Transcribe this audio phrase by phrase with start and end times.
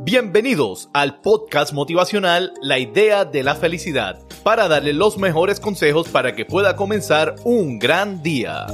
[0.00, 6.34] Bienvenidos al podcast motivacional La idea de la felicidad, para darle los mejores consejos para
[6.34, 8.66] que pueda comenzar un gran día.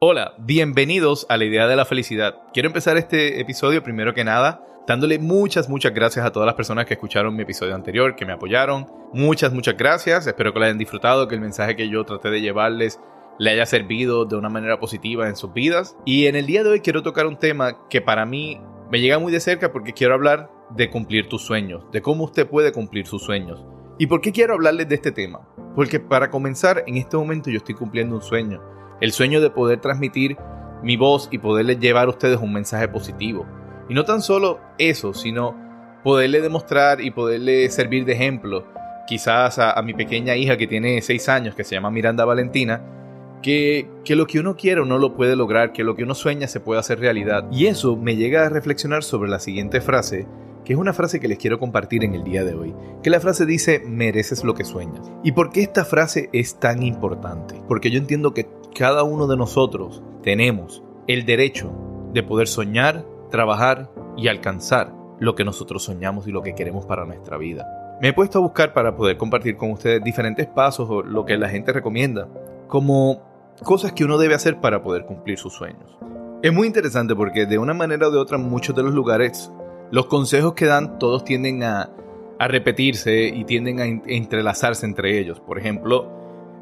[0.00, 2.36] Hola, bienvenidos a la idea de la felicidad.
[2.52, 6.84] Quiero empezar este episodio primero que nada dándole muchas, muchas gracias a todas las personas
[6.84, 8.86] que escucharon mi episodio anterior, que me apoyaron.
[9.12, 10.26] Muchas, muchas gracias.
[10.26, 12.98] Espero que lo hayan disfrutado, que el mensaje que yo traté de llevarles
[13.40, 15.96] le haya servido de una manera positiva en sus vidas.
[16.04, 18.60] Y en el día de hoy quiero tocar un tema que para mí
[18.90, 22.46] me llega muy de cerca porque quiero hablar de cumplir tus sueños, de cómo usted
[22.46, 23.64] puede cumplir sus sueños.
[23.96, 25.48] ¿Y por qué quiero hablarles de este tema?
[25.74, 28.60] Porque para comenzar, en este momento yo estoy cumpliendo un sueño.
[29.00, 30.36] El sueño de poder transmitir
[30.82, 33.46] mi voz y poderles llevar a ustedes un mensaje positivo.
[33.88, 35.56] Y no tan solo eso, sino
[36.04, 38.66] poderle demostrar y poderle servir de ejemplo,
[39.08, 42.98] quizás a, a mi pequeña hija que tiene 6 años, que se llama Miranda Valentina,
[43.42, 46.60] que, lo que uno quiere uno lo puede lograr, que lo que uno sueña se
[46.60, 47.46] puede hacer realidad.
[47.50, 50.26] Y eso me llega a reflexionar sobre la siguiente frase,
[50.64, 52.74] que es una frase que les quiero compartir en el día de hoy.
[53.02, 55.10] Que la frase dice, mereces lo que sueñas.
[55.24, 57.60] ¿Y por qué esta frase es tan importante?
[57.68, 61.72] Porque yo entiendo que cada uno de nosotros tenemos el derecho
[62.12, 67.04] de poder soñar, trabajar y alcanzar lo que nosotros soñamos y lo que queremos para
[67.04, 67.66] nuestra vida.
[68.00, 71.36] Me he puesto a buscar para poder compartir con ustedes diferentes pasos o lo que
[71.36, 72.28] la gente recomienda
[72.70, 73.29] como
[73.62, 75.98] cosas que uno debe hacer para poder cumplir sus sueños.
[76.42, 79.50] Es muy interesante porque de una manera o de otra muchos de los lugares
[79.90, 81.90] los consejos que dan todos tienden a,
[82.38, 85.40] a repetirse y tienden a, entrelazarse entre ellos.
[85.40, 86.08] Por ejemplo,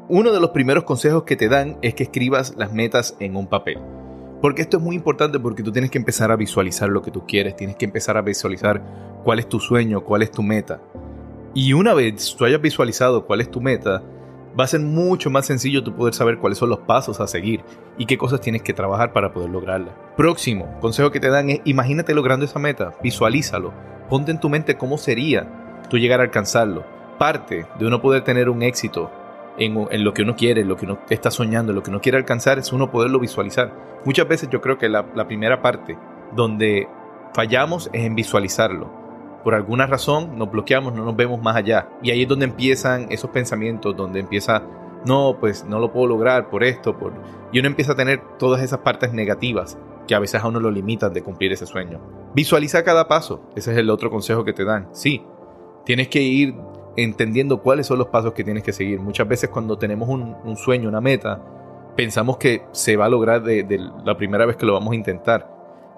[0.09, 3.47] uno de los primeros consejos que te dan es que escribas las metas en un
[3.47, 3.77] papel.
[4.41, 7.25] Porque esto es muy importante porque tú tienes que empezar a visualizar lo que tú
[7.25, 8.81] quieres, tienes que empezar a visualizar
[9.23, 10.81] cuál es tu sueño, cuál es tu meta.
[11.53, 14.03] Y una vez tú hayas visualizado cuál es tu meta,
[14.57, 17.63] va a ser mucho más sencillo tú poder saber cuáles son los pasos a seguir
[17.97, 19.95] y qué cosas tienes que trabajar para poder lograrla.
[20.15, 23.73] Próximo consejo que te dan es imagínate logrando esa meta, visualízalo,
[24.09, 25.47] ponte en tu mente cómo sería
[25.89, 26.85] tú llegar a alcanzarlo.
[27.17, 29.11] Parte de uno poder tener un éxito
[29.57, 32.59] en, lo que uno quiere, lo que uno está soñando, lo que uno quiere alcanzar,
[32.59, 33.73] es uno poderlo visualizar.
[34.05, 35.97] Muchas veces yo creo que la primera parte
[36.33, 36.87] donde
[37.33, 38.98] fallamos es en visualizarlo
[39.43, 41.89] por alguna razón nos bloqueamos, no nos vemos más allá.
[42.01, 44.63] Y ahí es donde empiezan esos pensamientos, donde empieza,
[45.05, 47.13] no, pues no lo puedo lograr por esto, por...
[47.51, 49.77] Y uno empieza a tener todas esas partes negativas
[50.07, 51.99] que a veces a uno lo limitan de cumplir ese sueño.
[52.33, 54.89] Visualiza cada paso, ese es el otro consejo que te dan.
[54.91, 55.23] Sí,
[55.85, 56.55] tienes que ir
[56.97, 58.99] entendiendo cuáles son los pasos que tienes que seguir.
[58.99, 61.41] Muchas veces cuando tenemos un, sueño, una meta,
[61.95, 64.95] pensamos que se va a lograr de, de la primera vez que lo vamos a
[64.95, 65.49] intentar.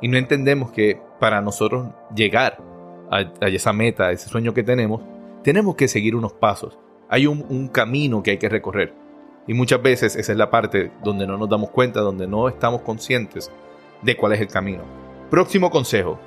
[0.02, 2.71] Y no entendemos que para nosotros llegar
[3.12, 5.02] a, a esa meta, ese sueño que tenemos,
[5.44, 6.80] tenemos que seguir unos pasos.
[7.10, 8.94] Hay un, un, camino que hay que recorrer.
[9.48, 12.82] Y muchas veces esa es la parte donde no nos damos cuenta, donde no estamos
[12.82, 13.52] conscientes
[14.02, 14.84] de cuál es el camino.
[15.30, 16.20] Próximo consejo.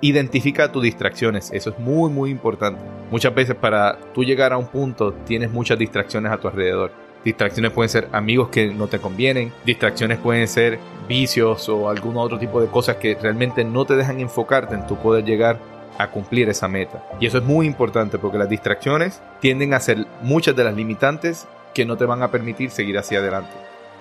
[0.00, 1.50] Identifica tus distracciones.
[1.52, 2.80] Eso es muy, muy importante.
[3.10, 6.92] Muchas veces para tú llegar a un punto tienes muchas distracciones a tu alrededor.
[7.24, 9.52] Distracciones pueden ser amigos que no te convienen.
[9.66, 14.20] Distracciones pueden ser vicios o algún otro tipo de cosas que realmente no te dejan
[14.20, 15.58] enfocarte en tu poder llegar
[16.02, 17.04] a cumplir esa meta.
[17.20, 21.46] Y eso es muy importante porque las distracciones tienden a ser muchas de las limitantes
[21.74, 23.52] que no te van a permitir seguir hacia adelante.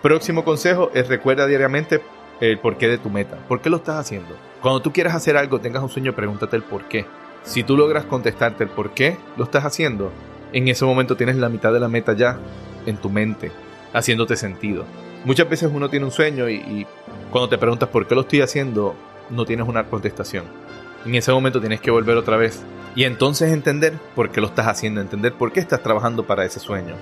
[0.01, 2.01] Próximo consejo es recuerda diariamente
[2.39, 3.37] el porqué de tu meta.
[3.47, 4.35] ¿Por qué lo estás haciendo?
[4.61, 7.05] Cuando tú quieras hacer algo, tengas un sueño, pregúntate el por qué.
[7.43, 10.11] Si tú logras contestarte el por qué lo estás haciendo,
[10.53, 12.39] en ese momento tienes la mitad de la meta ya
[12.85, 13.51] en tu mente,
[13.93, 14.85] haciéndote sentido.
[15.25, 16.87] Muchas veces uno tiene un sueño y, y
[17.29, 18.95] cuando te preguntas por qué lo estoy haciendo,
[19.29, 20.45] no tienes una contestación.
[21.05, 22.63] En ese momento tienes que volver otra vez
[22.95, 26.59] y entonces entender por qué lo estás haciendo, entender por qué estás trabajando para ese
[26.59, 26.95] sueño.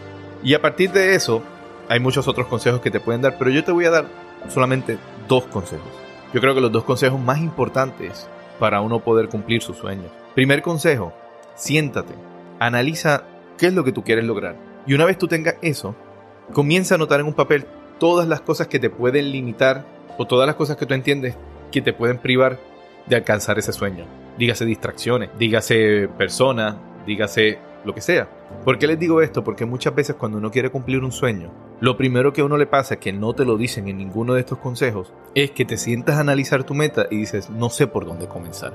[0.44, 1.41] Y a partir de eso,
[1.89, 4.05] hay muchos otros consejos que te pueden dar, pero yo te voy a dar
[4.49, 4.97] solamente
[5.27, 5.88] dos consejos.
[6.33, 8.27] Yo creo que los dos consejos más importantes
[8.59, 10.11] para uno poder cumplir sus sueños.
[10.35, 11.13] Primer consejo,
[11.55, 12.13] siéntate,
[12.59, 13.23] analiza
[13.57, 14.55] qué es lo que tú quieres lograr.
[14.85, 15.95] Y una vez tú tengas eso,
[16.53, 17.65] comienza a anotar en un papel
[17.99, 19.85] todas las cosas que te pueden limitar
[20.17, 21.35] o todas las cosas que tú entiendes
[21.71, 22.59] que te pueden privar
[23.09, 24.06] de alcanzar ese sueño.
[24.38, 26.75] Dígase distracciones, dígase personas,
[27.06, 28.30] dígase lo que sea.
[28.63, 29.44] ¿Por qué les digo esto?
[29.44, 32.68] Porque muchas veces cuando uno quiere cumplir un sueño, lo primero que a uno le
[32.68, 36.18] pasa, que no te lo dicen en ninguno de estos consejos, es que te sientas
[36.18, 38.74] a analizar tu meta y dices, no sé por dónde comenzar.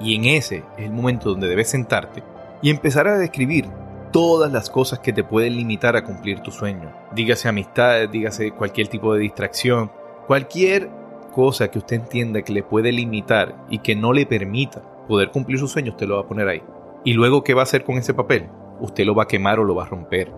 [0.00, 2.22] Y en ese es el momento donde debes sentarte
[2.62, 3.66] y empezar a describir
[4.12, 6.92] todas las cosas que te pueden limitar a cumplir tu sueño.
[7.14, 9.90] Dígase amistades, dígase cualquier tipo de distracción,
[10.26, 10.90] cualquier
[11.30, 15.58] cosa que usted entienda que le puede limitar y que no le permita poder cumplir
[15.58, 16.62] sus sueños, usted lo va a poner ahí.
[17.04, 18.48] Y luego, ¿qué va a hacer con ese papel?
[18.80, 20.32] Usted lo va a quemar o lo va a romper.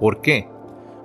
[0.00, 0.48] ¿Por qué?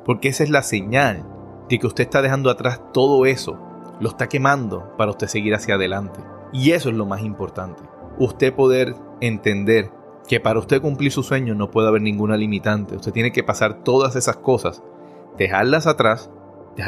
[0.06, 1.26] Porque esa es la señal
[1.70, 3.58] de que usted está dejando atrás todo eso.
[4.00, 6.20] Lo está quemando para usted seguir hacia adelante.
[6.54, 7.84] Y eso es lo más importante.
[8.18, 9.92] Usted poder entender
[10.28, 12.96] que para usted cumplir su sueño no puede haber ninguna limitante.
[12.96, 14.84] Usted tiene que pasar todas esas cosas,
[15.38, 16.30] dejarlas atrás,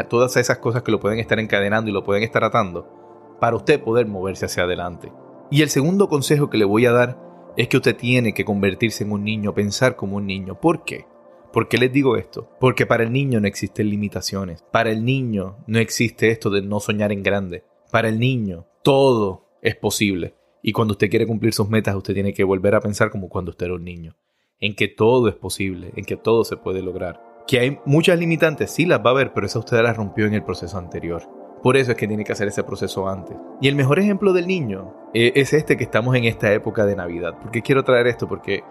[0.09, 3.81] todas esas cosas que lo pueden estar encadenando y lo pueden estar atando, para usted
[3.81, 5.11] poder moverse hacia adelante.
[5.51, 7.17] Y el segundo consejo que le voy a dar
[7.57, 10.59] es que usted tiene que convertirse en un niño, pensar como un niño.
[10.59, 11.05] ¿Por qué?
[11.51, 12.49] ¿Por qué les digo esto?
[12.59, 14.63] Porque para el niño no existen limitaciones.
[14.71, 17.63] Para el niño no existe esto de no soñar en grande.
[17.91, 20.33] Para el niño todo es posible.
[20.63, 23.51] Y cuando usted quiere cumplir sus metas, usted tiene que volver a pensar como cuando
[23.51, 24.15] usted era un niño.
[24.59, 27.21] En que todo es posible, en que todo se puede lograr.
[27.47, 30.33] Que hay muchas limitantes, sí las va a haber, pero esa usted las rompió en
[30.33, 31.23] el proceso anterior.
[31.61, 33.37] Por eso es que tiene que hacer ese proceso antes.
[33.61, 36.95] Y el mejor ejemplo del niño eh, es este que estamos en esta época de
[36.95, 37.39] Navidad.
[37.39, 38.27] ¿Por qué quiero traer esto?
[38.27, 38.63] Porque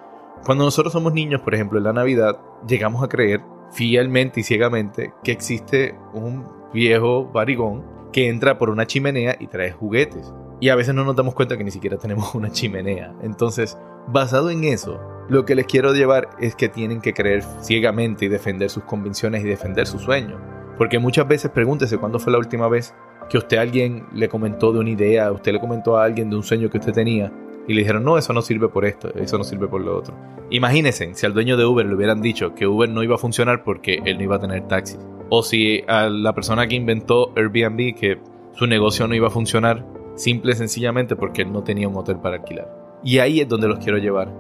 [0.45, 3.41] cuando nosotros somos niños, por ejemplo, en la Navidad, llegamos a creer
[3.71, 9.73] fielmente y ciegamente que existe un viejo barigón que entra por una chimenea y trae
[9.73, 13.15] juguetes y a veces no nos damos cuenta que ni siquiera tenemos una chimenea.
[13.23, 13.77] Entonces,
[14.09, 18.29] basado en eso, lo que les quiero llevar es que tienen que creer ciegamente y
[18.29, 20.41] defender sus convicciones y defender sus sueños.
[20.77, 22.95] Porque muchas veces pregúntese cuándo fue la última vez
[23.31, 26.37] que usted a alguien le comentó de una idea, usted le comentó a alguien de
[26.37, 27.33] un sueño que usted tenía
[27.67, 30.15] y le dijeron, no, eso no sirve por esto, eso no sirve por lo otro.
[30.51, 33.63] Imagínense si al dueño de Uber le hubieran dicho que Uber no iba a funcionar
[33.63, 34.99] porque él no iba a tener taxis.
[35.31, 38.19] O si a la persona que inventó Airbnb que
[38.55, 42.19] su negocio no iba a funcionar simple y sencillamente porque él no tenía un hotel
[42.19, 42.82] para alquilar.
[43.05, 44.33] Y ahí es donde los quiero llevar,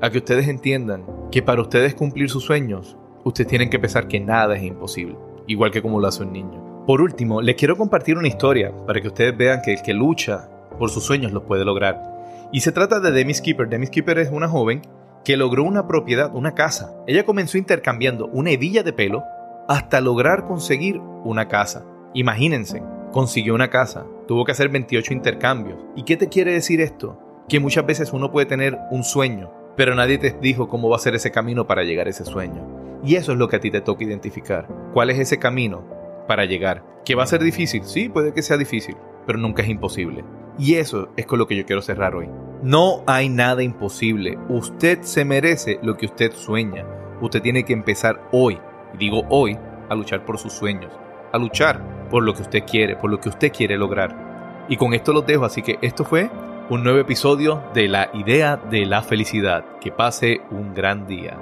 [0.00, 4.20] a que ustedes entiendan que para ustedes cumplir sus sueños, ustedes tienen que pensar que
[4.20, 5.16] nada es imposible,
[5.46, 6.84] igual que como lo hace un niño.
[6.86, 10.48] Por último, les quiero compartir una historia para que ustedes vean que el que lucha
[10.78, 12.50] por sus sueños los puede lograr.
[12.52, 13.68] Y se trata de Demi Skipper.
[13.68, 14.82] Demi Skipper es una joven
[15.24, 16.92] que logró una propiedad, una casa.
[17.06, 19.22] Ella comenzó intercambiando una hebilla de pelo
[19.68, 21.84] hasta lograr conseguir una casa.
[22.14, 22.82] Imagínense,
[23.12, 25.78] consiguió una casa, tuvo que hacer 28 intercambios.
[25.94, 27.18] ¿Y qué te quiere decir esto?
[27.52, 31.00] Que muchas veces uno puede tener un sueño, pero nadie te dijo cómo va a
[31.00, 32.66] ser ese camino para llegar a ese sueño.
[33.04, 34.66] Y eso es lo que a ti te toca identificar.
[34.94, 35.84] ¿Cuál es ese camino
[36.26, 36.82] para llegar?
[37.04, 37.84] ¿Que va a ser difícil?
[37.84, 38.96] Sí, puede que sea difícil,
[39.26, 40.24] pero nunca es imposible.
[40.58, 42.30] Y eso es con lo que yo quiero cerrar hoy.
[42.62, 44.38] No hay nada imposible.
[44.48, 46.86] Usted se merece lo que usted sueña.
[47.20, 48.58] Usted tiene que empezar hoy,
[48.94, 49.58] y digo hoy,
[49.90, 50.90] a luchar por sus sueños
[51.32, 54.66] a luchar por lo que usted quiere, por lo que usted quiere lograr.
[54.68, 56.30] Y con esto los dejo, así que esto fue
[56.70, 59.64] un nuevo episodio de La Idea de la Felicidad.
[59.80, 61.36] Que pase un gran día.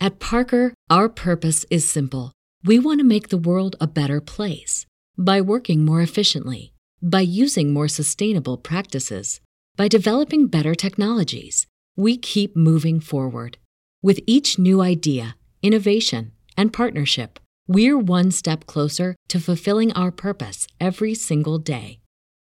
[0.00, 2.32] At Parker, our purpose is simple.
[2.64, 7.72] We want to make the world a better place by working more efficiently, by using
[7.72, 9.40] more sustainable practices,
[9.76, 11.66] by developing better technologies.
[11.96, 13.58] We keep moving forward.
[14.02, 17.38] With each new idea, innovation, and partnership,
[17.68, 21.99] we're one step closer to fulfilling our purpose every single day.